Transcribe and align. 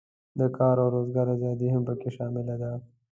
د 0.39 0.41
کار 0.57 0.75
او 0.83 0.89
روزګار 0.95 1.27
آزادي 1.35 1.67
هم 1.71 1.81
پکې 1.87 2.09
شامله 2.17 2.55
ده. 2.61 2.71